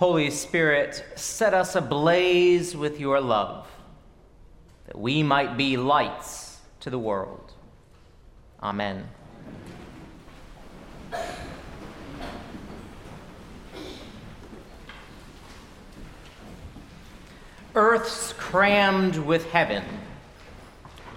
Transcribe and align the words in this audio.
Holy 0.00 0.30
Spirit, 0.30 1.04
set 1.14 1.52
us 1.52 1.76
ablaze 1.76 2.74
with 2.74 2.98
your 2.98 3.20
love, 3.20 3.66
that 4.86 4.98
we 4.98 5.22
might 5.22 5.58
be 5.58 5.76
lights 5.76 6.58
to 6.80 6.88
the 6.88 6.98
world. 6.98 7.52
Amen. 8.62 9.06
Earth's 17.74 18.32
crammed 18.38 19.18
with 19.18 19.50
heaven, 19.50 19.84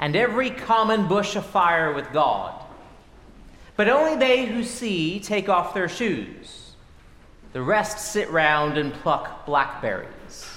and 0.01 0.13
every 0.13 0.49
common 0.49 1.07
bush 1.07 1.37
afire 1.37 1.93
with 1.93 2.11
God. 2.11 2.53
But 3.77 3.87
only 3.87 4.17
they 4.17 4.45
who 4.45 4.61
see 4.65 5.21
take 5.21 5.47
off 5.47 5.73
their 5.73 5.87
shoes 5.87 6.62
the 7.53 7.61
rest 7.61 7.99
sit 7.99 8.29
round 8.31 8.79
and 8.79 8.91
pluck 8.91 9.45
blackberries. 9.45 10.49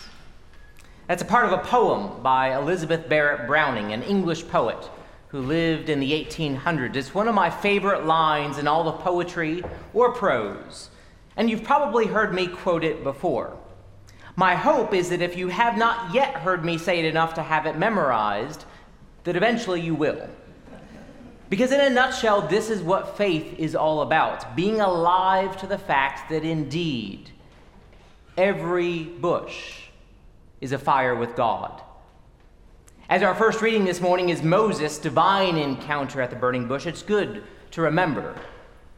That's 1.09 1.21
a 1.21 1.27
part 1.27 1.45
of 1.45 1.53
a 1.53 1.63
poem 1.63 2.23
by 2.23 2.57
Elizabeth 2.57 3.07
Barrett 3.07 3.47
Browning, 3.47 3.93
an 3.93 4.03
English 4.03 4.49
poet 4.49 4.91
who 5.29 5.41
lived 5.41 5.91
in 5.91 6.01
the 6.01 6.13
1800s. 6.13 6.97
It's 6.97 7.15
one 7.15 7.29
of 7.29 7.35
my 7.35 7.51
favorite 7.51 8.07
lines 8.07 8.57
in 8.57 8.67
all 8.67 8.89
of 8.89 9.01
poetry 9.01 9.63
or 9.93 10.13
prose, 10.13 10.89
and 11.37 11.51
you've 11.51 11.63
probably 11.63 12.07
heard 12.07 12.33
me 12.33 12.47
quote 12.47 12.83
it 12.83 13.05
before. 13.05 13.55
My 14.35 14.55
hope 14.55 14.95
is 14.95 15.11
that 15.11 15.21
if 15.21 15.37
you 15.37 15.49
have 15.49 15.77
not 15.77 16.15
yet 16.15 16.35
heard 16.37 16.65
me 16.65 16.79
say 16.79 16.99
it 16.99 17.05
enough 17.05 17.35
to 17.35 17.43
have 17.43 17.67
it 17.67 17.77
memorized, 17.77 18.65
that 19.25 19.37
eventually 19.37 19.83
you 19.83 19.95
will. 19.95 20.29
Because, 21.49 21.71
in 21.71 21.81
a 21.81 21.91
nutshell, 21.91 22.43
this 22.43 22.71
is 22.71 22.83
what 22.83 23.17
faith 23.17 23.59
is 23.59 23.77
all 23.77 24.03
about 24.03 24.57
being 24.57 24.81
alive 24.81 25.57
to 25.59 25.67
the 25.67 25.79
fact 25.79 26.29
that 26.31 26.45
indeed 26.45 27.31
every 28.37 29.05
bush 29.05 29.83
is 30.61 30.73
afire 30.73 31.15
with 31.15 31.37
God. 31.37 31.83
As 33.09 33.23
our 33.23 33.37
first 33.37 33.63
reading 33.63 33.85
this 33.85 34.01
morning 34.01 34.31
is 34.31 34.43
Moses' 34.43 34.99
divine 34.99 35.57
encounter 35.57 36.21
at 36.21 36.31
the 36.31 36.37
burning 36.37 36.67
bush, 36.67 36.87
it's 36.87 37.03
good 37.03 37.45
to 37.71 37.83
remember 37.83 38.35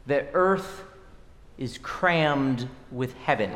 that 0.07 0.31
earth 0.33 0.83
is 1.59 1.77
crammed 1.77 2.67
with 2.91 3.13
heaven. 3.17 3.51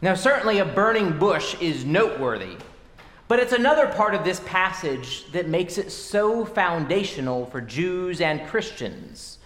Now, 0.00 0.14
certainly 0.14 0.58
a 0.58 0.64
burning 0.64 1.18
bush 1.18 1.60
is 1.60 1.84
noteworthy. 1.84 2.56
But 3.30 3.38
it's 3.38 3.52
another 3.52 3.86
part 3.86 4.16
of 4.16 4.24
this 4.24 4.40
passage 4.40 5.30
that 5.30 5.46
makes 5.46 5.78
it 5.78 5.92
so 5.92 6.44
foundational 6.44 7.46
for 7.46 7.60
Jews 7.60 8.20
and 8.20 8.44
Christians. 8.48 9.38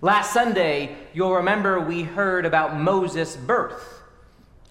Last 0.00 0.32
Sunday, 0.32 0.96
you'll 1.14 1.36
remember 1.36 1.78
we 1.78 2.02
heard 2.02 2.44
about 2.44 2.80
Moses' 2.80 3.36
birth, 3.36 4.02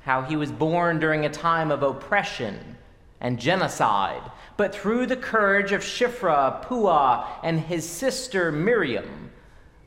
how 0.02 0.24
he 0.24 0.36
was 0.36 0.52
born 0.52 1.00
during 1.00 1.24
a 1.24 1.30
time 1.30 1.72
of 1.72 1.82
oppression 1.82 2.76
and 3.22 3.40
genocide. 3.40 4.30
But 4.58 4.76
through 4.76 5.06
the 5.06 5.16
courage 5.16 5.72
of 5.72 5.80
Shiphrah, 5.80 6.62
Puah, 6.64 7.26
and 7.44 7.58
his 7.58 7.88
sister 7.88 8.52
Miriam, 8.52 9.32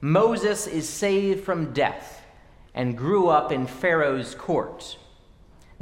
Moses 0.00 0.66
is 0.66 0.88
saved 0.88 1.44
from 1.44 1.74
death 1.74 2.24
and 2.74 2.96
grew 2.96 3.28
up 3.28 3.52
in 3.52 3.66
Pharaoh's 3.66 4.34
court. 4.34 4.96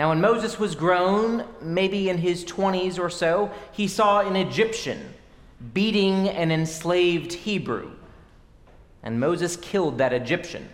Now, 0.03 0.09
when 0.09 0.21
Moses 0.21 0.59
was 0.59 0.75
grown, 0.75 1.45
maybe 1.61 2.09
in 2.09 2.19
his 2.19 2.45
20s 2.45 2.99
or 2.99 3.09
so, 3.09 3.53
he 3.71 3.87
saw 3.87 4.19
an 4.19 4.35
Egyptian 4.35 5.15
beating 5.73 6.29
an 6.29 6.51
enslaved 6.51 7.33
Hebrew. 7.33 7.93
And 9.05 9.21
Moses 9.21 9.57
killed 9.57 9.99
that 9.99 10.13
Egyptian, 10.13 10.69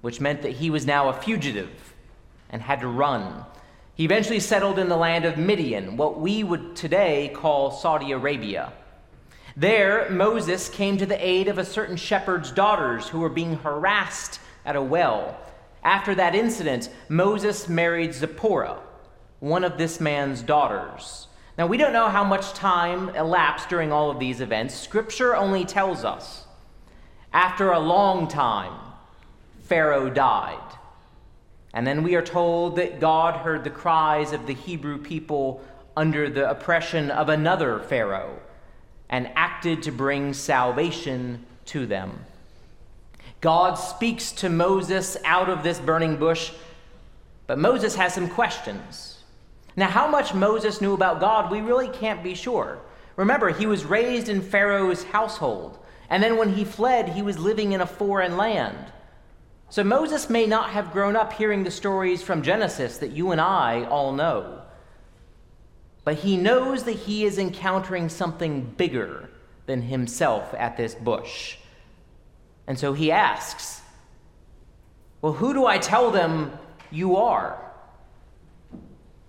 which 0.00 0.18
meant 0.18 0.40
that 0.40 0.52
he 0.52 0.70
was 0.70 0.86
now 0.86 1.10
a 1.10 1.12
fugitive 1.12 1.68
and 2.48 2.62
had 2.62 2.80
to 2.80 2.88
run. 2.88 3.44
He 3.94 4.06
eventually 4.06 4.40
settled 4.40 4.78
in 4.78 4.88
the 4.88 4.96
land 4.96 5.26
of 5.26 5.36
Midian, 5.36 5.98
what 5.98 6.18
we 6.18 6.42
would 6.42 6.74
today 6.74 7.30
call 7.34 7.70
Saudi 7.70 8.12
Arabia. 8.12 8.72
There, 9.58 10.08
Moses 10.08 10.70
came 10.70 10.96
to 10.96 11.04
the 11.04 11.22
aid 11.22 11.48
of 11.48 11.58
a 11.58 11.66
certain 11.66 11.96
shepherd's 11.96 12.50
daughters 12.50 13.08
who 13.08 13.20
were 13.20 13.28
being 13.28 13.56
harassed 13.56 14.40
at 14.64 14.74
a 14.74 14.80
well. 14.80 15.36
After 15.82 16.14
that 16.14 16.34
incident, 16.34 16.90
Moses 17.08 17.68
married 17.68 18.14
Zipporah, 18.14 18.80
one 19.40 19.64
of 19.64 19.78
this 19.78 20.00
man's 20.00 20.42
daughters. 20.42 21.28
Now, 21.56 21.66
we 21.66 21.76
don't 21.76 21.92
know 21.92 22.08
how 22.08 22.24
much 22.24 22.52
time 22.52 23.08
elapsed 23.10 23.68
during 23.68 23.90
all 23.90 24.10
of 24.10 24.18
these 24.18 24.40
events. 24.40 24.74
Scripture 24.74 25.34
only 25.34 25.64
tells 25.64 26.04
us. 26.04 26.44
After 27.32 27.72
a 27.72 27.80
long 27.80 28.28
time, 28.28 28.72
Pharaoh 29.62 30.08
died. 30.08 30.76
And 31.74 31.86
then 31.86 32.02
we 32.02 32.14
are 32.14 32.22
told 32.22 32.76
that 32.76 33.00
God 33.00 33.34
heard 33.34 33.64
the 33.64 33.70
cries 33.70 34.32
of 34.32 34.46
the 34.46 34.54
Hebrew 34.54 34.98
people 34.98 35.62
under 35.96 36.30
the 36.30 36.48
oppression 36.48 37.10
of 37.10 37.28
another 37.28 37.80
Pharaoh 37.80 38.38
and 39.10 39.30
acted 39.34 39.82
to 39.82 39.92
bring 39.92 40.32
salvation 40.32 41.44
to 41.66 41.86
them. 41.86 42.24
God 43.40 43.74
speaks 43.74 44.32
to 44.32 44.48
Moses 44.48 45.16
out 45.24 45.48
of 45.48 45.62
this 45.62 45.78
burning 45.78 46.16
bush, 46.16 46.52
but 47.46 47.58
Moses 47.58 47.94
has 47.94 48.14
some 48.14 48.28
questions. 48.28 49.18
Now, 49.76 49.88
how 49.88 50.08
much 50.08 50.34
Moses 50.34 50.80
knew 50.80 50.92
about 50.92 51.20
God, 51.20 51.52
we 51.52 51.60
really 51.60 51.88
can't 51.88 52.22
be 52.22 52.34
sure. 52.34 52.78
Remember, 53.16 53.50
he 53.50 53.66
was 53.66 53.84
raised 53.84 54.28
in 54.28 54.42
Pharaoh's 54.42 55.04
household, 55.04 55.78
and 56.10 56.22
then 56.22 56.36
when 56.36 56.54
he 56.54 56.64
fled, 56.64 57.10
he 57.10 57.22
was 57.22 57.38
living 57.38 57.72
in 57.72 57.80
a 57.80 57.86
foreign 57.86 58.36
land. 58.36 58.92
So 59.70 59.84
Moses 59.84 60.30
may 60.30 60.46
not 60.46 60.70
have 60.70 60.92
grown 60.92 61.14
up 61.14 61.32
hearing 61.32 61.62
the 61.62 61.70
stories 61.70 62.22
from 62.22 62.42
Genesis 62.42 62.98
that 62.98 63.12
you 63.12 63.30
and 63.30 63.40
I 63.40 63.84
all 63.84 64.12
know. 64.12 64.62
But 66.04 66.16
he 66.16 66.36
knows 66.36 66.84
that 66.84 66.92
he 66.92 67.24
is 67.24 67.38
encountering 67.38 68.08
something 68.08 68.62
bigger 68.62 69.28
than 69.66 69.82
himself 69.82 70.54
at 70.54 70.76
this 70.76 70.94
bush. 70.94 71.58
And 72.68 72.78
so 72.78 72.92
he 72.92 73.10
asks, 73.10 73.80
Well, 75.22 75.32
who 75.32 75.54
do 75.54 75.66
I 75.66 75.78
tell 75.78 76.12
them 76.12 76.52
you 76.92 77.16
are? 77.16 77.58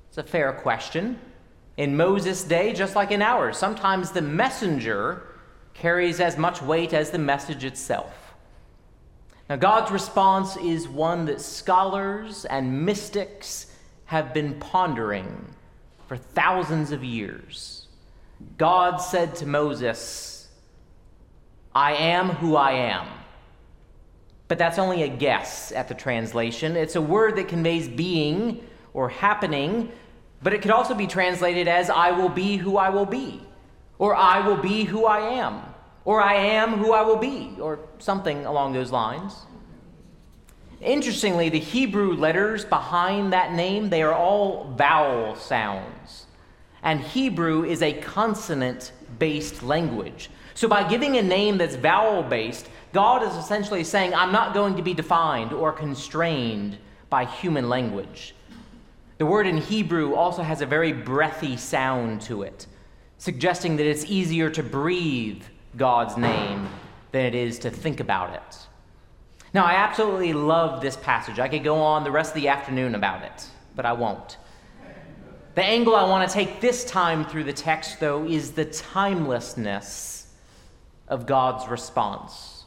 It's 0.10 0.18
a 0.18 0.24
fair 0.24 0.52
question. 0.52 1.18
In 1.78 1.96
Moses' 1.96 2.44
day, 2.44 2.74
just 2.74 2.96
like 2.96 3.12
in 3.12 3.22
ours, 3.22 3.58
sometimes 3.58 4.12
the 4.12 4.22
messenger 4.22 5.24
carries 5.74 6.20
as 6.20 6.38
much 6.38 6.62
weight 6.62 6.94
as 6.94 7.12
the 7.12 7.18
message 7.18 7.64
itself. 7.64 8.36
Now, 9.50 9.56
God's 9.56 9.90
response 9.90 10.58
is 10.58 10.90
one 10.90 11.26
that 11.26 11.40
scholars 11.40 12.44
and 12.44 12.86
mystics 12.86 13.68
have 14.06 14.34
been 14.34 14.60
pondering 14.60 15.56
for 16.08 16.18
thousands 16.18 16.92
of 16.92 17.06
years. 17.06 17.88
God 18.58 18.98
said 18.98 19.36
to 19.38 19.46
Moses, 19.46 20.50
I 21.74 21.94
am 21.94 22.30
who 22.30 22.58
I 22.58 22.72
am. 22.72 23.08
But 24.50 24.58
that's 24.58 24.80
only 24.80 25.04
a 25.04 25.08
guess 25.08 25.72
at 25.72 25.88
the 25.88 25.94
translation. 25.94 26.76
It's 26.76 26.98
a 26.98 27.02
word 27.02 27.38
that 27.38 27.48
conveys 27.48 27.88
being 27.88 28.68
or 28.94 29.08
happening, 29.08 29.92
but 30.42 30.54
it 30.54 30.62
could 30.62 30.72
also 30.72 30.96
be 30.96 31.08
translated 31.08 31.68
as 31.68 31.90
I 31.90 32.12
will 32.12 32.30
be 32.30 32.58
who 32.58 32.76
I 32.76 32.90
will 32.90 33.06
be, 33.06 33.42
or 34.00 34.16
I 34.16 34.46
will 34.46 34.58
be 34.58 34.84
who 34.86 35.06
I 35.06 35.20
am, 35.40 35.62
or 36.04 36.20
I 36.20 36.34
am 36.34 36.74
who 36.74 36.94
I 36.94 37.04
will 37.04 37.18
be, 37.18 37.56
or 37.62 37.80
something 38.00 38.46
along 38.46 38.74
those 38.74 38.92
lines. 38.92 39.46
Interestingly, 40.82 41.50
the 41.50 41.60
Hebrew 41.60 42.14
letters 42.14 42.66
behind 42.66 43.34
that 43.34 43.54
name, 43.54 43.90
they 43.90 44.02
are 44.02 44.14
all 44.14 44.74
vowel 44.76 45.36
sounds. 45.36 46.26
And 46.82 47.02
Hebrew 47.02 47.66
is 47.66 47.84
a 47.84 47.94
consonant 47.94 48.94
based 49.20 49.62
language. 49.62 50.32
So 50.60 50.68
by 50.68 50.84
giving 50.84 51.16
a 51.16 51.22
name 51.22 51.58
that's 51.58 51.78
vowel 51.78 52.22
based, 52.22 52.68
God 52.92 53.24
is 53.24 53.34
essentially 53.38 53.86
saying, 53.86 54.14
I'm 54.14 54.34
not 54.34 54.54
going 54.54 54.76
to 54.76 54.82
be 54.82 54.94
defined 54.94 55.54
or 55.54 55.72
constrained 55.72 56.78
by 57.10 57.24
human 57.24 57.70
language. 57.70 58.36
The 59.20 59.26
word 59.26 59.48
in 59.48 59.56
Hebrew 59.56 60.16
also 60.16 60.44
has 60.44 60.60
a 60.60 60.66
very 60.66 60.92
breathy 60.92 61.56
sound 61.56 62.20
to 62.24 62.42
it, 62.42 62.68
suggesting 63.20 63.78
that 63.78 63.86
it's 63.86 64.04
easier 64.12 64.50
to 64.50 64.62
breathe 64.62 65.44
God's 65.78 66.18
name 66.18 66.68
than 67.14 67.24
it 67.24 67.36
is 67.36 67.58
to 67.60 67.70
think 67.72 68.02
about 68.02 68.34
it. 68.34 68.58
Now, 69.54 69.64
I 69.64 69.76
absolutely 69.76 70.34
love 70.34 70.82
this 70.82 70.98
passage. 70.98 71.40
I 71.40 71.48
could 71.48 71.64
go 71.64 71.78
on 71.78 72.04
the 72.04 72.12
rest 72.12 72.36
of 72.36 72.42
the 72.42 72.50
afternoon 72.50 72.96
about 72.96 73.24
it, 73.24 73.48
but 73.78 73.86
I 73.86 73.94
won't. 73.94 74.36
The 75.56 75.64
angle 75.64 75.96
I 75.96 76.04
want 76.04 76.30
to 76.30 76.34
take 76.34 76.60
this 76.60 76.84
time 76.84 77.24
through 77.24 77.46
the 77.46 77.54
text, 77.54 78.02
though, 78.02 78.26
is 78.26 78.52
the 78.52 78.66
timelessness 78.66 80.20
of 81.10 81.26
God's 81.26 81.68
response. 81.68 82.64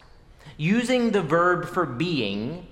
Using 0.56 1.10
the 1.10 1.22
verb 1.22 1.66
for 1.68 1.86
being, 1.86 2.66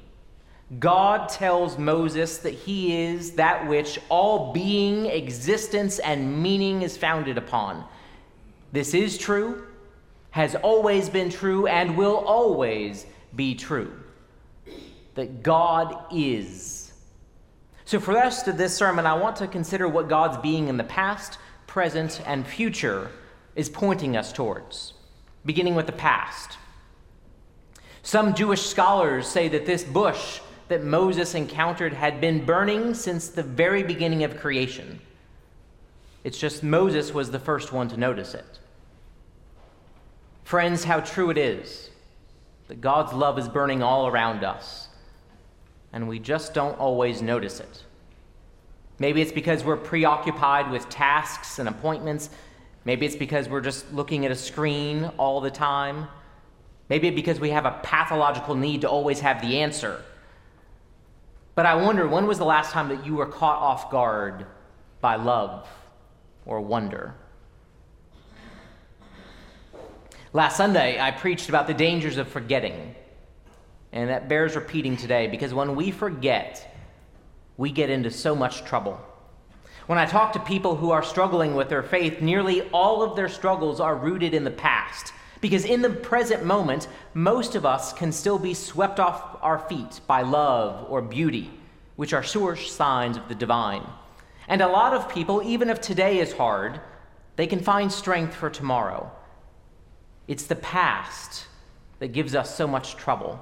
God 0.78 1.28
tells 1.28 1.78
Moses 1.78 2.38
that 2.38 2.54
he 2.54 3.04
is 3.04 3.32
that 3.32 3.66
which 3.66 3.98
all 4.08 4.52
being, 4.52 5.06
existence, 5.06 5.98
and 5.98 6.42
meaning 6.42 6.82
is 6.82 6.96
founded 6.96 7.38
upon. 7.38 7.84
This 8.72 8.94
is 8.94 9.18
true, 9.18 9.66
has 10.30 10.54
always 10.54 11.08
been 11.08 11.30
true, 11.30 11.66
and 11.66 11.96
will 11.96 12.18
always 12.18 13.06
be 13.34 13.54
true. 13.54 13.92
That 15.14 15.42
God 15.42 16.04
is. 16.12 16.92
So, 17.84 17.98
for 17.98 18.14
the 18.14 18.20
rest 18.20 18.46
of 18.46 18.56
this 18.56 18.76
sermon, 18.76 19.06
I 19.06 19.14
want 19.14 19.34
to 19.36 19.48
consider 19.48 19.88
what 19.88 20.08
God's 20.08 20.36
being 20.36 20.68
in 20.68 20.76
the 20.76 20.84
past, 20.84 21.38
present, 21.66 22.20
and 22.26 22.46
future 22.46 23.10
is 23.56 23.68
pointing 23.68 24.16
us 24.16 24.32
towards, 24.32 24.92
beginning 25.44 25.74
with 25.74 25.86
the 25.86 25.92
past. 25.92 26.58
Some 28.02 28.34
Jewish 28.34 28.62
scholars 28.62 29.26
say 29.26 29.48
that 29.48 29.66
this 29.66 29.84
bush 29.84 30.40
that 30.68 30.84
Moses 30.84 31.34
encountered 31.34 31.92
had 31.92 32.20
been 32.20 32.44
burning 32.44 32.94
since 32.94 33.28
the 33.28 33.42
very 33.42 33.82
beginning 33.82 34.24
of 34.24 34.38
creation. 34.38 35.00
It's 36.22 36.38
just 36.38 36.62
Moses 36.62 37.12
was 37.12 37.30
the 37.30 37.38
first 37.38 37.72
one 37.72 37.88
to 37.88 37.96
notice 37.96 38.34
it. 38.34 38.58
Friends, 40.44 40.84
how 40.84 41.00
true 41.00 41.30
it 41.30 41.38
is 41.38 41.90
that 42.68 42.80
God's 42.80 43.12
love 43.12 43.38
is 43.38 43.48
burning 43.48 43.82
all 43.82 44.06
around 44.06 44.44
us, 44.44 44.88
and 45.92 46.08
we 46.08 46.20
just 46.20 46.54
don't 46.54 46.78
always 46.78 47.20
notice 47.20 47.58
it. 47.58 47.84
Maybe 49.00 49.22
it's 49.22 49.32
because 49.32 49.64
we're 49.64 49.76
preoccupied 49.76 50.70
with 50.70 50.88
tasks 50.88 51.58
and 51.58 51.68
appointments. 51.68 52.30
Maybe 52.84 53.06
it's 53.06 53.16
because 53.16 53.48
we're 53.48 53.60
just 53.60 53.92
looking 53.92 54.24
at 54.24 54.30
a 54.30 54.36
screen 54.36 55.10
all 55.18 55.40
the 55.40 55.50
time. 55.50 56.08
Maybe 56.88 57.10
because 57.10 57.38
we 57.38 57.50
have 57.50 57.66
a 57.66 57.78
pathological 57.82 58.54
need 58.54 58.80
to 58.80 58.88
always 58.88 59.20
have 59.20 59.40
the 59.42 59.60
answer. 59.60 60.02
But 61.54 61.66
I 61.66 61.74
wonder 61.74 62.08
when 62.08 62.26
was 62.26 62.38
the 62.38 62.44
last 62.44 62.72
time 62.72 62.88
that 62.88 63.04
you 63.04 63.16
were 63.16 63.26
caught 63.26 63.58
off 63.58 63.90
guard 63.90 64.46
by 65.00 65.16
love 65.16 65.68
or 66.46 66.60
wonder? 66.60 67.14
Last 70.32 70.56
Sunday, 70.56 71.00
I 71.00 71.10
preached 71.10 71.48
about 71.48 71.66
the 71.66 71.74
dangers 71.74 72.16
of 72.16 72.28
forgetting. 72.28 72.94
And 73.92 74.08
that 74.08 74.28
bears 74.28 74.54
repeating 74.54 74.96
today 74.96 75.26
because 75.26 75.52
when 75.52 75.74
we 75.74 75.90
forget, 75.90 76.74
we 77.56 77.72
get 77.72 77.90
into 77.90 78.10
so 78.10 78.34
much 78.36 78.64
trouble. 78.64 79.00
When 79.90 79.98
I 79.98 80.06
talk 80.06 80.34
to 80.34 80.38
people 80.38 80.76
who 80.76 80.92
are 80.92 81.02
struggling 81.02 81.56
with 81.56 81.68
their 81.68 81.82
faith, 81.82 82.20
nearly 82.20 82.62
all 82.70 83.02
of 83.02 83.16
their 83.16 83.28
struggles 83.28 83.80
are 83.80 83.96
rooted 83.96 84.34
in 84.34 84.44
the 84.44 84.50
past. 84.52 85.12
Because 85.40 85.64
in 85.64 85.82
the 85.82 85.90
present 85.90 86.44
moment, 86.44 86.86
most 87.12 87.56
of 87.56 87.66
us 87.66 87.92
can 87.92 88.12
still 88.12 88.38
be 88.38 88.54
swept 88.54 89.00
off 89.00 89.36
our 89.42 89.58
feet 89.58 90.00
by 90.06 90.22
love 90.22 90.88
or 90.88 91.02
beauty, 91.02 91.50
which 91.96 92.12
are 92.12 92.22
sure 92.22 92.54
signs 92.54 93.16
of 93.16 93.26
the 93.26 93.34
divine. 93.34 93.84
And 94.46 94.60
a 94.60 94.68
lot 94.68 94.94
of 94.94 95.12
people, 95.12 95.42
even 95.42 95.68
if 95.68 95.80
today 95.80 96.20
is 96.20 96.34
hard, 96.34 96.80
they 97.34 97.48
can 97.48 97.58
find 97.58 97.90
strength 97.90 98.36
for 98.36 98.48
tomorrow. 98.48 99.10
It's 100.28 100.46
the 100.46 100.54
past 100.54 101.46
that 101.98 102.12
gives 102.12 102.36
us 102.36 102.54
so 102.54 102.68
much 102.68 102.94
trouble. 102.94 103.40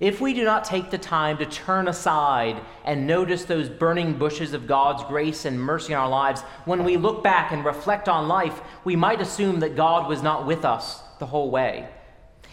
If 0.00 0.18
we 0.18 0.32
do 0.32 0.44
not 0.44 0.64
take 0.64 0.90
the 0.90 0.96
time 0.96 1.36
to 1.38 1.46
turn 1.46 1.86
aside 1.86 2.58
and 2.86 3.06
notice 3.06 3.44
those 3.44 3.68
burning 3.68 4.14
bushes 4.14 4.54
of 4.54 4.66
God's 4.66 5.04
grace 5.04 5.44
and 5.44 5.60
mercy 5.60 5.92
in 5.92 5.98
our 5.98 6.08
lives, 6.08 6.40
when 6.64 6.84
we 6.84 6.96
look 6.96 7.22
back 7.22 7.52
and 7.52 7.62
reflect 7.62 8.08
on 8.08 8.26
life, 8.26 8.62
we 8.82 8.96
might 8.96 9.20
assume 9.20 9.60
that 9.60 9.76
God 9.76 10.08
was 10.08 10.22
not 10.22 10.46
with 10.46 10.64
us 10.64 11.02
the 11.18 11.26
whole 11.26 11.50
way. 11.50 11.86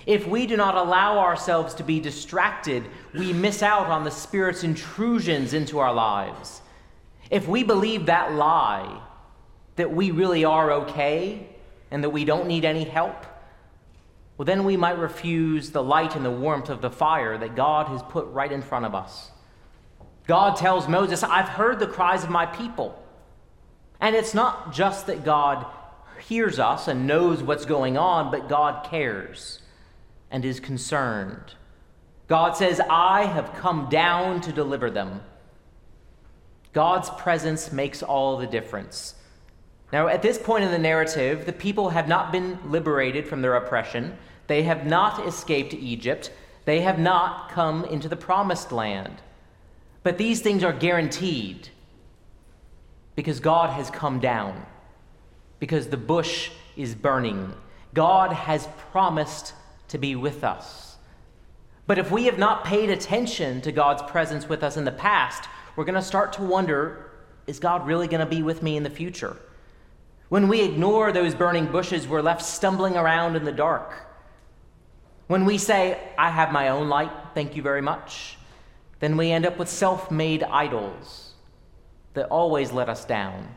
If 0.05 0.27
we 0.27 0.45
do 0.45 0.57
not 0.57 0.75
allow 0.75 1.19
ourselves 1.19 1.73
to 1.75 1.83
be 1.83 2.01
distracted, 2.01 2.83
we 3.13 3.31
miss 3.31 3.63
out 3.63 3.87
on 3.87 4.03
the 4.03 4.11
Spirit's 4.11 4.63
intrusions 4.63 5.53
into 5.53 5.79
our 5.79 5.93
lives. 5.93 6.61
If 7.29 7.47
we 7.47 7.63
believe 7.63 8.07
that 8.07 8.33
lie, 8.33 9.01
that 9.77 9.93
we 9.93 10.11
really 10.11 10.43
are 10.43 10.71
okay 10.71 11.47
and 11.91 12.03
that 12.03 12.09
we 12.09 12.25
don't 12.25 12.47
need 12.47 12.65
any 12.65 12.83
help, 12.83 13.25
well, 14.37 14.45
then 14.45 14.65
we 14.65 14.77
might 14.77 14.99
refuse 14.99 15.71
the 15.71 15.83
light 15.83 16.15
and 16.15 16.23
the 16.23 16.31
warmth 16.31 16.69
of 16.69 16.81
the 16.81 16.91
fire 16.91 17.37
that 17.37 17.55
God 17.55 17.87
has 17.87 18.03
put 18.03 18.27
right 18.27 18.51
in 18.51 18.61
front 18.61 18.85
of 18.85 18.93
us. 18.93 19.31
God 20.27 20.57
tells 20.57 20.87
Moses, 20.87 21.23
I've 21.23 21.49
heard 21.49 21.79
the 21.79 21.87
cries 21.87 22.23
of 22.23 22.29
my 22.29 22.45
people. 22.45 23.03
And 23.99 24.15
it's 24.15 24.35
not 24.35 24.73
just 24.73 25.07
that 25.07 25.25
God 25.25 25.65
hears 26.27 26.59
us 26.59 26.87
and 26.87 27.07
knows 27.07 27.41
what's 27.41 27.65
going 27.65 27.97
on, 27.97 28.29
but 28.29 28.49
God 28.49 28.85
cares 28.87 29.61
and 30.29 30.45
is 30.45 30.59
concerned. 30.59 31.55
God 32.27 32.57
says, 32.57 32.81
I 32.89 33.25
have 33.25 33.55
come 33.55 33.87
down 33.89 34.41
to 34.41 34.51
deliver 34.51 34.91
them. 34.91 35.21
God's 36.73 37.09
presence 37.11 37.71
makes 37.71 38.03
all 38.03 38.37
the 38.37 38.45
difference. 38.45 39.15
Now, 39.91 40.07
at 40.07 40.21
this 40.21 40.37
point 40.37 40.63
in 40.63 40.71
the 40.71 40.77
narrative, 40.77 41.45
the 41.45 41.53
people 41.53 41.89
have 41.89 42.07
not 42.07 42.31
been 42.31 42.59
liberated 42.69 43.25
from 43.25 43.41
their 43.41 43.55
oppression. 43.55 44.17
They 44.47 44.63
have 44.63 44.85
not 44.85 45.25
escaped 45.25 45.73
Egypt. 45.73 46.31
They 46.65 46.81
have 46.81 46.99
not 46.99 47.49
come 47.49 47.85
into 47.85 48.09
the 48.09 48.17
promised 48.17 48.71
land. 48.71 49.21
But 50.03 50.17
these 50.17 50.41
things 50.41 50.63
are 50.63 50.73
guaranteed 50.73 51.69
because 53.15 53.39
God 53.39 53.71
has 53.71 53.89
come 53.89 54.19
down, 54.19 54.65
because 55.59 55.87
the 55.87 55.97
bush 55.97 56.51
is 56.75 56.93
burning. 56.93 57.53
God 57.93 58.31
has 58.31 58.67
promised 58.91 59.53
to 59.87 59.97
be 59.97 60.15
with 60.15 60.43
us. 60.43 60.97
But 61.87 61.97
if 61.97 62.11
we 62.11 62.25
have 62.25 62.37
not 62.37 62.65
paid 62.65 62.89
attention 62.89 63.61
to 63.61 63.71
God's 63.71 64.03
presence 64.03 64.47
with 64.47 64.61
us 64.61 64.77
in 64.77 64.83
the 64.83 64.91
past, 64.91 65.49
we're 65.75 65.85
going 65.85 65.95
to 65.95 66.01
start 66.01 66.33
to 66.33 66.43
wonder 66.43 67.11
is 67.47 67.59
God 67.59 67.87
really 67.87 68.09
going 68.09 68.19
to 68.19 68.25
be 68.25 68.43
with 68.43 68.61
me 68.61 68.75
in 68.75 68.83
the 68.83 68.89
future? 68.89 69.37
When 70.29 70.47
we 70.47 70.61
ignore 70.61 71.11
those 71.11 71.33
burning 71.33 71.67
bushes, 71.67 72.07
we're 72.07 72.21
left 72.21 72.43
stumbling 72.43 72.97
around 72.97 73.35
in 73.35 73.45
the 73.45 73.51
dark. 73.51 73.93
When 75.27 75.45
we 75.45 75.57
say, 75.57 75.99
I 76.17 76.29
have 76.29 76.51
my 76.51 76.69
own 76.69 76.89
light, 76.89 77.11
thank 77.33 77.55
you 77.55 77.61
very 77.61 77.81
much, 77.81 78.37
then 78.99 79.15
we 79.17 79.31
end 79.31 79.45
up 79.45 79.57
with 79.57 79.69
self 79.69 80.11
made 80.11 80.43
idols 80.43 81.33
that 82.13 82.27
always 82.27 82.71
let 82.71 82.89
us 82.89 83.05
down. 83.05 83.47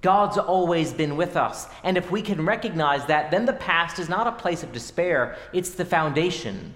God's 0.00 0.38
always 0.38 0.92
been 0.92 1.16
with 1.16 1.36
us. 1.36 1.66
And 1.82 1.96
if 1.96 2.10
we 2.10 2.22
can 2.22 2.44
recognize 2.44 3.06
that, 3.06 3.30
then 3.30 3.46
the 3.46 3.52
past 3.52 3.98
is 3.98 4.08
not 4.08 4.26
a 4.26 4.32
place 4.32 4.62
of 4.62 4.72
despair, 4.72 5.36
it's 5.52 5.70
the 5.70 5.84
foundation 5.84 6.74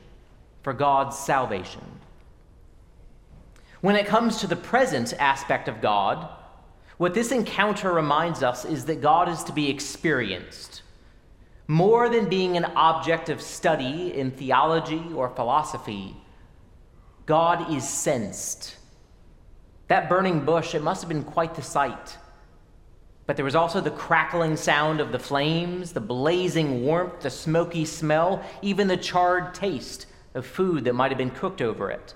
for 0.62 0.72
God's 0.72 1.16
salvation. 1.16 1.82
When 3.80 3.96
it 3.96 4.06
comes 4.06 4.38
to 4.38 4.46
the 4.46 4.56
present 4.56 5.12
aspect 5.18 5.68
of 5.68 5.80
God, 5.80 6.28
what 6.98 7.14
this 7.14 7.32
encounter 7.32 7.92
reminds 7.92 8.42
us 8.42 8.64
is 8.64 8.84
that 8.86 9.00
God 9.00 9.28
is 9.28 9.42
to 9.44 9.52
be 9.52 9.70
experienced. 9.70 10.82
More 11.66 12.08
than 12.08 12.28
being 12.28 12.56
an 12.56 12.66
object 12.76 13.28
of 13.28 13.40
study 13.40 14.12
in 14.14 14.30
theology 14.30 15.02
or 15.14 15.30
philosophy, 15.30 16.16
God 17.26 17.72
is 17.72 17.88
sensed. 17.88 18.76
That 19.88 20.08
burning 20.08 20.44
bush, 20.44 20.74
it 20.74 20.82
must 20.82 21.02
have 21.02 21.08
been 21.08 21.24
quite 21.24 21.54
the 21.54 21.62
sight. 21.62 22.18
But 23.26 23.36
there 23.36 23.44
was 23.44 23.54
also 23.54 23.80
the 23.80 23.90
crackling 23.90 24.56
sound 24.56 25.00
of 25.00 25.12
the 25.12 25.18
flames, 25.18 25.92
the 25.92 26.00
blazing 26.00 26.84
warmth, 26.84 27.20
the 27.20 27.30
smoky 27.30 27.84
smell, 27.84 28.44
even 28.62 28.88
the 28.88 28.96
charred 28.96 29.54
taste 29.54 30.06
of 30.34 30.44
food 30.46 30.84
that 30.84 30.94
might 30.94 31.10
have 31.10 31.18
been 31.18 31.30
cooked 31.30 31.62
over 31.62 31.90
it. 31.90 32.14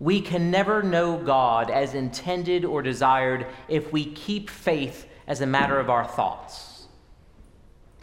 We 0.00 0.20
can 0.20 0.50
never 0.50 0.82
know 0.82 1.16
God 1.16 1.70
as 1.70 1.94
intended 1.94 2.64
or 2.64 2.82
desired 2.82 3.46
if 3.68 3.92
we 3.92 4.04
keep 4.04 4.48
faith 4.48 5.06
as 5.26 5.40
a 5.40 5.46
matter 5.46 5.80
of 5.80 5.90
our 5.90 6.06
thoughts. 6.06 6.86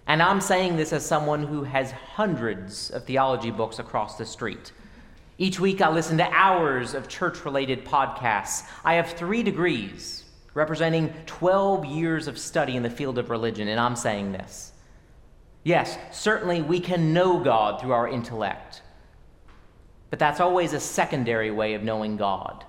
And 0.07 0.21
I'm 0.21 0.41
saying 0.41 0.77
this 0.77 0.93
as 0.93 1.05
someone 1.05 1.43
who 1.43 1.63
has 1.63 1.91
hundreds 1.91 2.91
of 2.91 3.05
theology 3.05 3.49
books 3.49 3.79
across 3.79 4.17
the 4.17 4.25
street. 4.25 4.71
Each 5.37 5.59
week 5.59 5.81
I 5.81 5.89
listen 5.89 6.17
to 6.19 6.31
hours 6.31 6.93
of 6.93 7.07
church 7.07 7.43
related 7.43 7.83
podcasts. 7.85 8.67
I 8.83 8.95
have 8.95 9.11
three 9.11 9.41
degrees 9.41 10.25
representing 10.53 11.13
12 11.25 11.85
years 11.85 12.27
of 12.27 12.37
study 12.37 12.75
in 12.75 12.83
the 12.83 12.89
field 12.89 13.17
of 13.17 13.29
religion, 13.29 13.67
and 13.67 13.79
I'm 13.79 13.95
saying 13.95 14.31
this. 14.31 14.71
Yes, 15.63 15.97
certainly 16.11 16.61
we 16.61 16.79
can 16.79 17.11
know 17.11 17.39
God 17.39 17.81
through 17.81 17.91
our 17.91 18.07
intellect. 18.07 18.81
But 20.15 20.19
that's 20.21 20.39
always 20.39 20.71
a 20.71 20.79
secondary 20.79 21.51
way 21.51 21.73
of 21.73 21.83
knowing 21.83 22.15
God. 22.15 22.63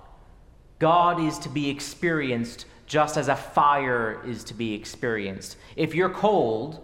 God 0.79 1.21
is 1.21 1.39
to 1.39 1.47
be 1.47 1.69
experienced 1.69 2.65
just 2.87 3.15
as 3.15 3.29
a 3.29 3.37
fire 3.37 4.21
is 4.27 4.43
to 4.43 4.53
be 4.53 4.73
experienced. 4.73 5.55
If 5.77 5.95
you're 5.95 6.09
cold, 6.09 6.83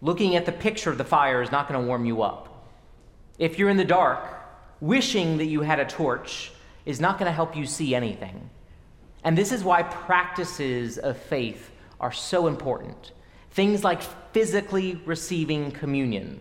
looking 0.00 0.36
at 0.36 0.46
the 0.46 0.52
picture 0.52 0.88
of 0.90 0.96
the 0.96 1.04
fire 1.04 1.42
is 1.42 1.52
not 1.52 1.68
going 1.68 1.78
to 1.78 1.86
warm 1.86 2.06
you 2.06 2.22
up. 2.22 2.66
If 3.38 3.58
you're 3.58 3.68
in 3.68 3.76
the 3.76 3.84
dark, 3.84 4.40
wishing 4.80 5.36
that 5.36 5.48
you 5.48 5.60
had 5.60 5.80
a 5.80 5.84
torch 5.84 6.50
is 6.86 6.98
not 6.98 7.18
going 7.18 7.28
to 7.28 7.36
help 7.36 7.54
you 7.54 7.66
see 7.66 7.94
anything. 7.94 8.48
And 9.22 9.36
this 9.36 9.52
is 9.52 9.62
why 9.62 9.82
practices 9.82 10.96
of 10.96 11.18
faith 11.18 11.70
are 12.00 12.12
so 12.12 12.46
important. 12.46 13.12
Things 13.50 13.84
like 13.84 14.00
physically 14.32 14.94
receiving 15.04 15.72
communion, 15.72 16.40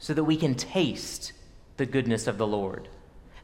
so 0.00 0.12
that 0.12 0.24
we 0.24 0.36
can 0.36 0.56
taste 0.56 1.34
the 1.78 1.86
goodness 1.86 2.26
of 2.26 2.36
the 2.36 2.46
Lord. 2.46 2.88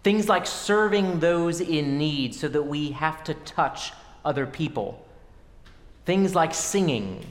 Things 0.02 0.28
like 0.28 0.46
serving 0.46 1.20
those 1.20 1.62
in 1.62 1.96
need 1.96 2.34
so 2.34 2.46
that 2.48 2.62
we 2.62 2.90
have 2.90 3.24
to 3.24 3.32
touch 3.34 3.92
other 4.24 4.46
people. 4.46 5.06
Things 6.04 6.34
like 6.34 6.52
singing, 6.52 7.24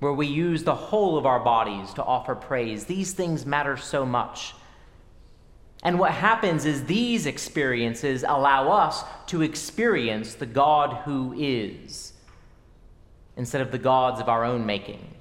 where 0.00 0.12
we 0.12 0.26
use 0.26 0.64
the 0.64 0.74
whole 0.74 1.16
of 1.16 1.24
our 1.24 1.40
bodies 1.40 1.94
to 1.94 2.04
offer 2.04 2.34
praise. 2.34 2.84
These 2.84 3.14
things 3.14 3.46
matter 3.46 3.76
so 3.78 4.04
much. 4.04 4.54
And 5.82 5.98
what 5.98 6.12
happens 6.12 6.64
is 6.64 6.84
these 6.84 7.26
experiences 7.26 8.24
allow 8.26 8.70
us 8.70 9.04
to 9.28 9.42
experience 9.42 10.34
the 10.34 10.46
God 10.46 11.02
who 11.04 11.34
is 11.36 12.12
instead 13.36 13.62
of 13.62 13.72
the 13.72 13.78
gods 13.78 14.20
of 14.20 14.28
our 14.28 14.44
own 14.44 14.66
making. 14.66 15.14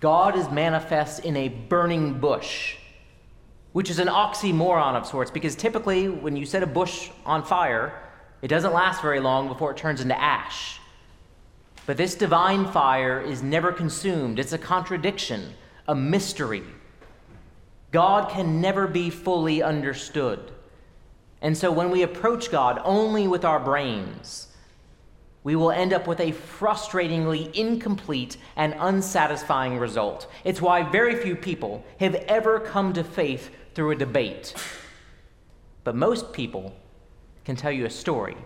God 0.00 0.36
is 0.36 0.50
manifest 0.50 1.24
in 1.24 1.36
a 1.36 1.48
burning 1.48 2.18
bush, 2.18 2.76
which 3.76 3.90
is 3.90 3.98
an 3.98 4.08
oxymoron 4.08 4.94
of 4.94 5.06
sorts, 5.06 5.30
because 5.30 5.54
typically 5.54 6.08
when 6.08 6.34
you 6.34 6.46
set 6.46 6.62
a 6.62 6.66
bush 6.66 7.10
on 7.26 7.42
fire, 7.42 7.92
it 8.40 8.48
doesn't 8.48 8.72
last 8.72 9.02
very 9.02 9.20
long 9.20 9.48
before 9.48 9.70
it 9.70 9.76
turns 9.76 10.00
into 10.00 10.18
ash. 10.18 10.80
But 11.84 11.98
this 11.98 12.14
divine 12.14 12.64
fire 12.72 13.20
is 13.20 13.42
never 13.42 13.72
consumed, 13.72 14.38
it's 14.38 14.54
a 14.54 14.58
contradiction, 14.58 15.52
a 15.86 15.94
mystery. 15.94 16.62
God 17.92 18.30
can 18.30 18.62
never 18.62 18.86
be 18.86 19.10
fully 19.10 19.62
understood. 19.62 20.52
And 21.42 21.54
so 21.54 21.70
when 21.70 21.90
we 21.90 22.02
approach 22.02 22.50
God 22.50 22.80
only 22.82 23.28
with 23.28 23.44
our 23.44 23.60
brains, 23.60 24.48
we 25.44 25.54
will 25.54 25.70
end 25.70 25.92
up 25.92 26.06
with 26.06 26.20
a 26.20 26.32
frustratingly 26.32 27.54
incomplete 27.54 28.38
and 28.56 28.74
unsatisfying 28.78 29.76
result. 29.76 30.28
It's 30.44 30.62
why 30.62 30.82
very 30.82 31.16
few 31.16 31.36
people 31.36 31.84
have 32.00 32.14
ever 32.14 32.58
come 32.58 32.94
to 32.94 33.04
faith 33.04 33.50
through 33.76 33.92
a 33.92 33.96
debate. 33.96 34.54
But 35.84 35.94
most 35.94 36.32
people 36.32 36.74
can 37.44 37.54
tell 37.54 37.70
you 37.70 37.84
a 37.84 37.90
story 37.90 38.36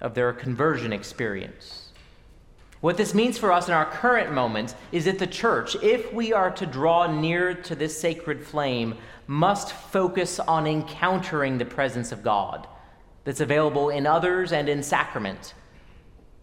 of 0.00 0.14
their 0.14 0.32
conversion 0.32 0.92
experience. 0.92 1.90
What 2.80 2.96
this 2.96 3.14
means 3.14 3.36
for 3.36 3.52
us 3.52 3.68
in 3.68 3.74
our 3.74 3.84
current 3.84 4.32
moment 4.32 4.74
is 4.92 5.06
that 5.06 5.18
the 5.18 5.26
church, 5.26 5.74
if 5.82 6.12
we 6.12 6.32
are 6.32 6.50
to 6.52 6.66
draw 6.66 7.06
near 7.06 7.52
to 7.54 7.74
this 7.74 7.98
sacred 7.98 8.46
flame, 8.46 8.96
must 9.26 9.72
focus 9.72 10.38
on 10.38 10.66
encountering 10.66 11.58
the 11.58 11.64
presence 11.64 12.12
of 12.12 12.22
God 12.22 12.66
that's 13.24 13.40
available 13.40 13.90
in 13.90 14.06
others 14.06 14.52
and 14.52 14.68
in 14.68 14.82
sacrament 14.82 15.54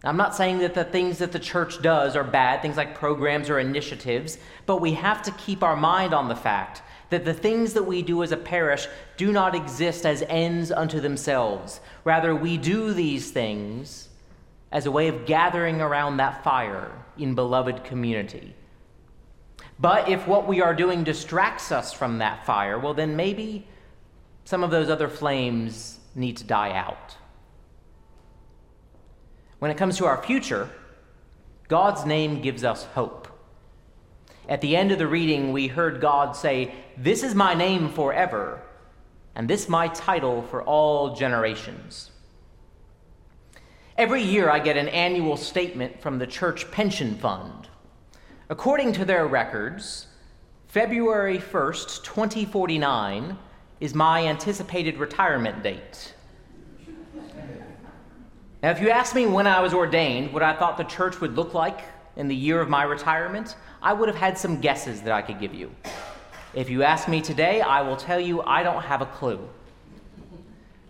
I'm 0.04 0.16
not 0.16 0.34
saying 0.34 0.58
that 0.58 0.74
the 0.74 0.84
things 0.84 1.18
that 1.18 1.30
the 1.30 1.38
church 1.38 1.80
does 1.80 2.16
are 2.16 2.24
bad, 2.24 2.60
things 2.60 2.76
like 2.76 2.96
programs 2.96 3.48
or 3.48 3.60
initiatives, 3.60 4.36
but 4.66 4.80
we 4.80 4.94
have 4.94 5.22
to 5.22 5.30
keep 5.32 5.62
our 5.62 5.76
mind 5.76 6.12
on 6.12 6.28
the 6.28 6.34
fact 6.34 6.82
that 7.12 7.26
the 7.26 7.34
things 7.34 7.74
that 7.74 7.82
we 7.82 8.00
do 8.00 8.22
as 8.22 8.32
a 8.32 8.36
parish 8.38 8.88
do 9.18 9.32
not 9.32 9.54
exist 9.54 10.06
as 10.06 10.22
ends 10.30 10.72
unto 10.72 10.98
themselves. 10.98 11.80
Rather, 12.04 12.34
we 12.34 12.56
do 12.56 12.94
these 12.94 13.30
things 13.30 14.08
as 14.72 14.86
a 14.86 14.90
way 14.90 15.08
of 15.08 15.26
gathering 15.26 15.82
around 15.82 16.16
that 16.16 16.42
fire 16.42 16.90
in 17.18 17.34
beloved 17.34 17.84
community. 17.84 18.54
But 19.78 20.08
if 20.08 20.26
what 20.26 20.48
we 20.48 20.62
are 20.62 20.74
doing 20.74 21.04
distracts 21.04 21.70
us 21.70 21.92
from 21.92 22.18
that 22.18 22.46
fire, 22.46 22.78
well, 22.78 22.94
then 22.94 23.14
maybe 23.14 23.66
some 24.44 24.64
of 24.64 24.70
those 24.70 24.88
other 24.88 25.08
flames 25.08 26.00
need 26.14 26.38
to 26.38 26.44
die 26.44 26.72
out. 26.72 27.16
When 29.58 29.70
it 29.70 29.76
comes 29.76 29.98
to 29.98 30.06
our 30.06 30.22
future, 30.22 30.70
God's 31.68 32.06
name 32.06 32.40
gives 32.40 32.64
us 32.64 32.84
hope. 32.94 33.21
At 34.48 34.60
the 34.60 34.76
end 34.76 34.90
of 34.90 34.98
the 34.98 35.06
reading, 35.06 35.52
we 35.52 35.68
heard 35.68 36.00
God 36.00 36.34
say, 36.34 36.74
This 36.96 37.22
is 37.22 37.34
my 37.34 37.54
name 37.54 37.88
forever, 37.88 38.60
and 39.34 39.48
this 39.48 39.68
my 39.68 39.88
title 39.88 40.42
for 40.42 40.62
all 40.62 41.14
generations. 41.14 42.10
Every 43.96 44.22
year, 44.22 44.50
I 44.50 44.58
get 44.58 44.76
an 44.76 44.88
annual 44.88 45.36
statement 45.36 46.00
from 46.00 46.18
the 46.18 46.26
Church 46.26 46.70
Pension 46.70 47.14
Fund. 47.14 47.68
According 48.48 48.94
to 48.94 49.04
their 49.04 49.26
records, 49.26 50.08
February 50.66 51.38
1st, 51.38 52.02
2049 52.02 53.38
is 53.78 53.94
my 53.94 54.26
anticipated 54.26 54.96
retirement 54.96 55.62
date. 55.62 56.14
Now, 58.62 58.70
if 58.70 58.80
you 58.80 58.90
asked 58.90 59.14
me 59.14 59.26
when 59.26 59.46
I 59.46 59.60
was 59.60 59.74
ordained 59.74 60.32
what 60.32 60.42
I 60.42 60.54
thought 60.54 60.78
the 60.78 60.84
church 60.84 61.20
would 61.20 61.36
look 61.36 61.52
like 61.52 61.80
in 62.16 62.28
the 62.28 62.36
year 62.36 62.60
of 62.60 62.68
my 62.68 62.82
retirement, 62.82 63.56
I 63.82 63.92
would 63.92 64.08
have 64.08 64.18
had 64.18 64.36
some 64.36 64.60
guesses 64.60 65.00
that 65.02 65.12
I 65.12 65.22
could 65.22 65.40
give 65.40 65.54
you. 65.54 65.70
If 66.54 66.68
you 66.68 66.82
ask 66.82 67.08
me 67.08 67.20
today, 67.20 67.60
I 67.60 67.82
will 67.82 67.96
tell 67.96 68.20
you 68.20 68.42
I 68.42 68.62
don't 68.62 68.82
have 68.82 69.00
a 69.00 69.06
clue. 69.06 69.48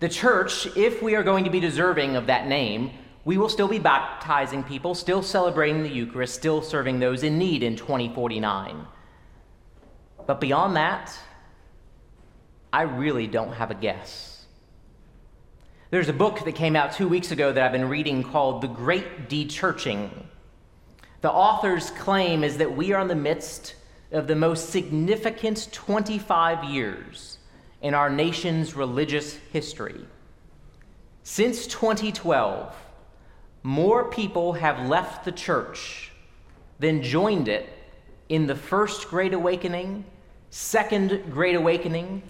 The 0.01 0.09
church, 0.09 0.67
if 0.77 1.01
we 1.01 1.15
are 1.15 1.23
going 1.23 1.45
to 1.45 1.51
be 1.51 1.61
deserving 1.61 2.17
of 2.17 2.27
that 2.27 2.49
name, 2.49 2.91
we 3.25 3.39
will 3.39 3.49
still 3.49 3.69
be 3.69 3.79
baptizing 3.79 4.65
people, 4.65 4.97
still 4.97 5.23
celebrating 5.23 5.85
the 5.85 5.89
Eucharist, 5.89 6.35
still 6.35 6.61
serving 6.61 6.99
those 6.99 7.23
in 7.23 7.39
need 7.39 7.63
in 7.63 7.77
2049. 7.77 8.85
But 10.27 10.41
beyond 10.41 10.75
that, 10.75 11.17
I 12.73 12.83
really 12.83 13.29
don't 13.29 13.53
have 13.53 13.71
a 13.71 13.75
guess. 13.75 14.45
There's 15.91 16.09
a 16.09 16.13
book 16.13 16.45
that 16.45 16.55
came 16.55 16.75
out 16.75 16.93
two 16.93 17.07
weeks 17.07 17.31
ago 17.31 17.53
that 17.53 17.63
I've 17.63 17.73
been 17.73 17.89
reading 17.89 18.25
called 18.25 18.63
The 18.63 18.69
Great 18.69 19.29
Dechurching. 19.29 20.11
The 21.23 21.31
author's 21.31 21.91
claim 21.91 22.43
is 22.43 22.59
that 22.59 22.77
we 22.77 22.93
are 22.93 23.01
in 23.01 23.07
the 23.07 23.15
midst 23.15 23.77
of 24.11 24.27
the 24.27 24.35
most 24.35 24.71
significant 24.71 25.69
25 25.73 26.65
years 26.65 27.39
in 27.81 27.95
our 27.95 28.11
nation's 28.11 28.75
religious 28.75 29.37
history. 29.53 30.05
Since 31.23 31.69
2012, 31.69 32.75
more 33.63 34.11
people 34.11 34.55
have 34.55 34.89
left 34.89 35.25
the 35.25 35.31
church 35.31 36.11
than 36.81 37.05
joined 37.05 37.47
it 37.47 37.69
in 38.29 38.49
the 38.49 38.57
First 38.57 39.09
Great 39.09 39.33
Awakening, 39.33 40.05
Second 40.51 41.31
Great 41.31 41.55
Awakening, 41.55 42.23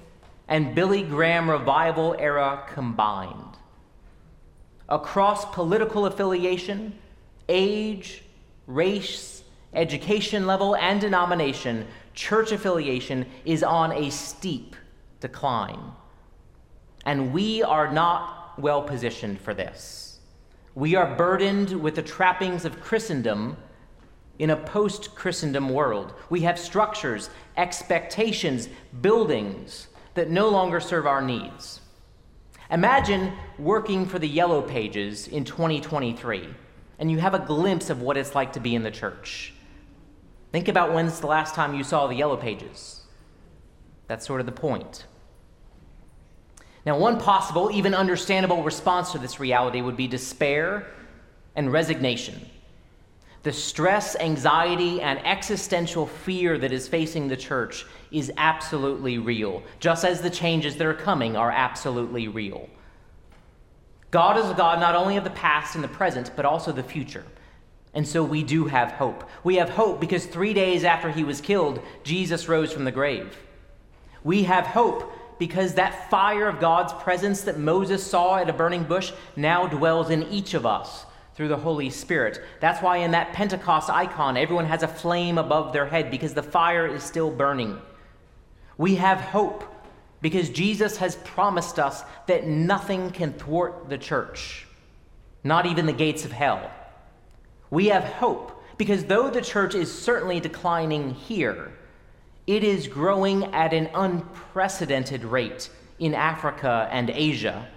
and 0.49 0.75
Billy 0.75 1.03
Graham 1.03 1.49
revival 1.49 2.15
era 2.19 2.65
combined 2.69 3.57
across 4.91 5.47
political 5.55 6.05
affiliation, 6.05 6.99
age, 7.49 8.22
race, 8.67 9.43
education 9.75 10.47
level, 10.47 10.77
and 10.77 11.01
denomination, 11.01 11.87
church 12.15 12.53
affiliation 12.53 13.27
is 13.45 13.63
on 13.63 13.93
a 13.93 14.11
steep 14.11 14.77
decline. 15.21 15.81
And 17.05 17.33
we 17.33 17.63
are 17.63 17.93
not 17.93 18.59
well 18.59 18.83
positioned 18.83 19.41
for 19.41 19.55
this. 19.55 20.21
We 20.75 20.95
are 20.95 21.15
burdened 21.17 21.71
with 21.83 21.95
the 21.95 22.03
trappings 22.03 22.65
of 22.65 22.81
Christendom 22.81 23.57
in 24.39 24.51
a 24.51 24.57
post 24.57 25.15
Christendom 25.15 25.69
world. 25.69 26.15
We 26.31 26.41
have 26.41 26.59
structures, 26.59 27.31
expectations, 27.57 28.69
buildings 29.01 29.89
that 30.15 30.31
no 30.31 30.49
longer 30.49 30.81
serve 30.81 31.07
our 31.07 31.23
needs. 31.23 31.81
Imagine 32.71 33.33
working 33.59 34.07
for 34.07 34.19
the 34.19 34.29
Yellow 34.29 34.63
Pages 34.63 35.29
in 35.29 35.45
2023, 35.45 36.49
and 37.03 37.11
you 37.11 37.19
have 37.19 37.35
a 37.35 37.41
glimpse 37.41 37.91
of 37.91 38.01
what 38.01 38.17
it's 38.17 38.33
like 38.33 38.53
to 38.53 38.61
be 38.61 38.77
in 38.77 38.85
the 38.85 38.91
church. 38.93 39.53
Think 40.53 40.69
about 40.69 40.93
when's 40.93 41.19
the 41.19 41.27
last 41.27 41.53
time 41.53 41.75
you 41.75 41.83
saw 41.83 42.07
the 42.07 42.15
Yellow 42.15 42.37
Pages. 42.37 43.01
That's 44.07 44.25
sort 44.25 44.39
of 44.39 44.47
the 44.47 44.53
point. 44.53 45.07
Now, 46.87 46.97
one 46.97 47.19
possible, 47.19 47.73
even 47.73 47.93
understandable 47.93 48.63
response 48.63 49.11
to 49.11 49.19
this 49.19 49.41
reality 49.41 49.83
would 49.83 49.97
be 49.97 50.07
despair 50.07 50.87
and 51.57 51.73
resignation. 51.73 52.49
The 53.43 53.53
stress, 53.53 54.15
anxiety, 54.21 55.01
and 55.01 55.19
existential 55.27 56.07
fear 56.07 56.57
that 56.57 56.71
is 56.71 56.87
facing 56.87 57.27
the 57.27 57.37
church 57.37 57.85
is 58.13 58.31
absolutely 58.37 59.19
real, 59.19 59.65
just 59.81 60.05
as 60.05 60.23
the 60.23 60.31
changes 60.31 60.77
that 60.77 60.87
are 60.87 60.95
coming 60.95 61.35
are 61.35 61.51
absolutely 61.51 62.29
real. 62.29 62.71
God 64.13 64.39
is 64.39 64.49
a 64.49 64.55
God 64.55 64.79
not 64.79 64.95
only 64.95 65.17
of 65.17 65.25
the 65.25 65.31
past 65.31 65.75
and 65.75 65.83
the 65.83 65.89
present, 65.89 66.31
but 66.37 66.45
also 66.45 66.71
the 66.71 66.83
future. 66.83 67.25
And 67.95 68.07
so 68.07 68.23
we 68.23 68.43
do 68.43 68.67
have 68.67 68.93
hope. 68.93 69.29
We 69.43 69.57
have 69.57 69.71
hope 69.71 70.01
because 70.01 70.27
three 70.27 70.55
days 70.55 70.85
after 70.85 71.11
he 71.11 71.25
was 71.25 71.41
killed, 71.41 71.81
Jesus 72.05 72.47
rose 72.47 72.73
from 72.73 72.85
the 72.85 72.93
grave. 72.93 73.37
We 74.23 74.45
have 74.45 74.67
hope 74.67 75.11
because 75.39 75.75
that 75.75 76.11
fire 76.11 76.47
of 76.47 76.61
God's 76.61 76.93
presence 76.93 77.41
that 77.43 77.59
Moses 77.59 78.07
saw 78.07 78.37
at 78.37 78.51
a 78.51 78.53
burning 78.53 78.85
bush 78.85 79.13
now 79.35 79.67
dwells 79.67 80.11
in 80.11 80.25
each 80.25 80.55
of 80.55 80.67
us 80.67 81.07
through 81.35 81.49
the 81.49 81.57
Holy 81.57 81.89
Spirit. 81.89 82.41
That's 82.61 82.83
why 82.83 82.99
in 82.99 83.13
that 83.13 83.33
Pentecost 83.33 83.89
icon, 83.89 84.37
everyone 84.37 84.67
has 84.67 84.83
a 84.83 84.89
flame 84.89 85.39
above 85.39 85.73
their 85.73 85.87
head 85.87 86.11
because 86.11 86.35
the 86.35 86.43
fire 86.43 86.87
is 86.87 87.03
still 87.03 87.31
burning. 87.31 87.81
We 88.77 88.97
have 88.97 89.21
hope 89.21 89.65
because 90.23 90.49
Jesus 90.49 90.97
has 90.97 91.17
promised 91.17 91.79
us 91.79 92.05
that 92.27 92.47
nothing 92.47 93.11
can 93.11 93.33
thwart 93.35 93.91
the 93.91 93.99
church, 93.99 94.67
not 95.45 95.67
even 95.67 95.85
the 95.85 95.93
gates 95.93 96.25
of 96.25 96.33
hell. 96.33 96.71
We 97.71 97.89
have 97.89 98.05
hope 98.05 98.63
because 98.79 99.05
though 99.05 99.29
the 99.29 99.43
church 99.43 99.75
is 99.75 99.93
certainly 99.93 100.41
declining 100.41 101.15
here, 101.15 101.73
it 102.47 102.65
is 102.65 102.89
growing 102.89 103.45
at 103.53 103.75
an 103.75 103.91
unprecedented 103.95 105.25
rate 105.25 105.69
in 105.99 106.15
Africa 106.15 106.89
and 106.91 107.11
Asia. 107.11 107.69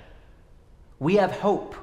We 1.00 1.16
have 1.16 1.32
hope 1.32 1.76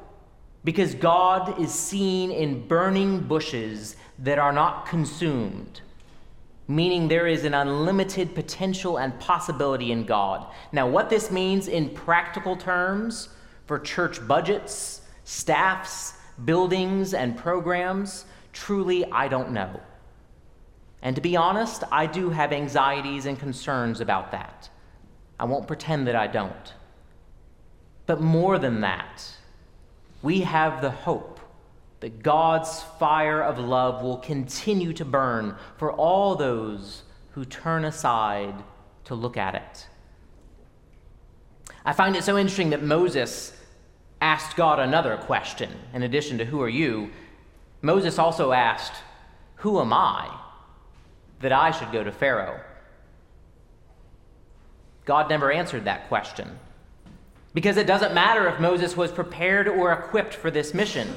because 0.64 0.94
God 0.94 1.60
is 1.60 1.72
seen 1.72 2.30
in 2.30 2.66
burning 2.66 3.20
bushes 3.20 3.96
that 4.20 4.38
are 4.38 4.52
not 4.52 4.86
consumed 4.86 5.80
meaning 6.68 7.08
there 7.08 7.26
is 7.26 7.44
an 7.44 7.54
unlimited 7.54 8.34
potential 8.34 8.98
and 8.98 9.18
possibility 9.18 9.92
in 9.92 10.04
God. 10.04 10.46
Now, 10.72 10.88
what 10.88 11.10
this 11.10 11.30
means 11.30 11.68
in 11.68 11.90
practical 11.90 12.56
terms 12.56 13.28
for 13.66 13.78
church 13.78 14.26
budgets, 14.26 15.02
staffs, 15.24 16.14
buildings, 16.44 17.14
and 17.14 17.36
programs, 17.36 18.24
truly, 18.52 19.04
I 19.10 19.28
don't 19.28 19.52
know. 19.52 19.80
And 21.02 21.16
to 21.16 21.22
be 21.22 21.36
honest, 21.36 21.82
I 21.90 22.06
do 22.06 22.30
have 22.30 22.52
anxieties 22.52 23.26
and 23.26 23.38
concerns 23.38 24.00
about 24.00 24.30
that. 24.30 24.68
I 25.38 25.44
won't 25.44 25.66
pretend 25.66 26.06
that 26.06 26.14
I 26.14 26.28
don't. 26.28 26.74
But 28.06 28.20
more 28.20 28.58
than 28.58 28.80
that, 28.82 29.24
we 30.22 30.40
have 30.40 30.80
the 30.80 30.90
hope 30.90 31.40
that 32.02 32.20
God's 32.20 32.82
fire 32.98 33.40
of 33.40 33.60
love 33.60 34.02
will 34.02 34.16
continue 34.16 34.92
to 34.94 35.04
burn 35.04 35.54
for 35.76 35.92
all 35.92 36.34
those 36.34 37.04
who 37.30 37.44
turn 37.44 37.84
aside 37.84 38.52
to 39.04 39.14
look 39.14 39.36
at 39.36 39.54
it. 39.54 39.86
I 41.84 41.92
find 41.92 42.16
it 42.16 42.24
so 42.24 42.36
interesting 42.36 42.70
that 42.70 42.82
Moses 42.82 43.56
asked 44.20 44.56
God 44.56 44.80
another 44.80 45.16
question 45.16 45.70
in 45.94 46.02
addition 46.02 46.38
to, 46.38 46.44
Who 46.44 46.60
are 46.60 46.68
you? 46.68 47.10
Moses 47.82 48.18
also 48.18 48.50
asked, 48.50 48.94
Who 49.56 49.80
am 49.80 49.92
I 49.92 50.28
that 51.40 51.52
I 51.52 51.70
should 51.70 51.92
go 51.92 52.02
to 52.02 52.10
Pharaoh? 52.10 52.58
God 55.04 55.30
never 55.30 55.52
answered 55.52 55.84
that 55.84 56.08
question. 56.08 56.58
Because 57.54 57.76
it 57.76 57.86
doesn't 57.86 58.12
matter 58.12 58.48
if 58.48 58.58
Moses 58.58 58.96
was 58.96 59.12
prepared 59.12 59.68
or 59.68 59.92
equipped 59.92 60.34
for 60.34 60.50
this 60.50 60.74
mission. 60.74 61.14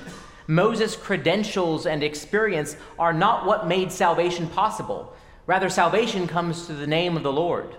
Moses' 0.48 0.96
credentials 0.96 1.86
and 1.86 2.04
experience 2.04 2.76
are 3.00 3.14
not 3.14 3.46
what 3.46 3.68
made 3.68 3.92
salvation 3.92 4.48
possible. 4.48 5.14
Rather, 5.48 5.70
salvation 5.70 6.28
comes 6.28 6.66
through 6.66 6.78
the 6.78 6.88
name 6.88 7.18
of 7.18 7.24
the 7.24 7.32
Lord, 7.32 7.76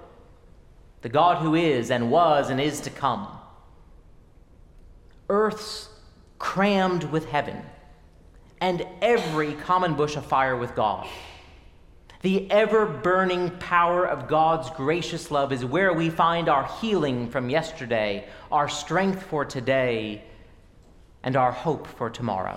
the 1.02 1.08
God 1.08 1.42
who 1.42 1.54
is 1.54 1.90
and 1.90 2.10
was 2.10 2.50
and 2.50 2.60
is 2.60 2.80
to 2.80 2.90
come. 2.90 3.28
Earth's 5.28 5.88
crammed 6.38 7.04
with 7.04 7.28
heaven, 7.28 7.62
and 8.60 8.86
every 9.02 9.54
common 9.54 9.94
bush 9.94 10.16
afire 10.16 10.56
with 10.56 10.74
God. 10.74 11.08
The 12.22 12.50
ever 12.50 12.86
burning 12.86 13.50
power 13.58 14.04
of 14.04 14.26
God's 14.28 14.70
gracious 14.70 15.30
love 15.30 15.52
is 15.52 15.64
where 15.64 15.92
we 15.92 16.10
find 16.10 16.48
our 16.48 16.64
healing 16.80 17.30
from 17.30 17.50
yesterday, 17.50 18.28
our 18.50 18.68
strength 18.68 19.22
for 19.24 19.44
today, 19.44 20.24
and 21.26 21.34
our 21.34 21.50
hope 21.50 21.88
for 21.88 22.08
tomorrow. 22.08 22.56